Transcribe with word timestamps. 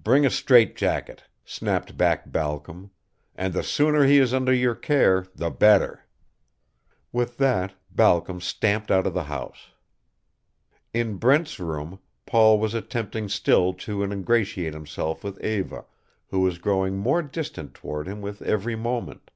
Bring 0.00 0.24
a 0.24 0.30
strait 0.30 0.76
jacket," 0.76 1.24
snapped 1.44 1.96
back 1.96 2.30
Balcom. 2.30 2.92
"And 3.34 3.52
the 3.52 3.64
sooner 3.64 4.04
he 4.04 4.18
is 4.18 4.32
under 4.32 4.54
your 4.54 4.76
care 4.76 5.26
the 5.34 5.50
better." 5.50 6.04
With 7.10 7.36
that 7.38 7.74
Balcom 7.90 8.40
stamped 8.40 8.92
out 8.92 9.08
of 9.08 9.12
the 9.14 9.24
house. 9.24 9.70
In 10.94 11.16
Brent's 11.16 11.58
room, 11.58 11.98
Paul 12.26 12.60
was 12.60 12.74
attempting 12.74 13.28
still 13.28 13.74
to 13.74 14.04
ingratiate 14.04 14.72
himself 14.72 15.24
with 15.24 15.42
Eva, 15.42 15.86
who 16.28 16.38
was 16.42 16.58
growing 16.58 16.96
more 16.98 17.20
distant 17.20 17.74
toward 17.74 18.06
him 18.06 18.20
with 18.22 18.40
every 18.42 18.76
moment. 18.76 19.30